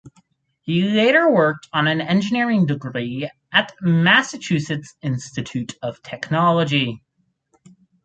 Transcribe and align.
He 0.63 0.81
later 0.81 1.29
worked 1.29 1.67
on 1.73 1.87
an 1.87 2.01
engineering 2.01 2.65
degree 2.65 3.29
at 3.51 3.71
Massachusetts 3.81 4.95
Institute 5.03 5.75
of 5.83 6.01
Technology. 6.01 7.03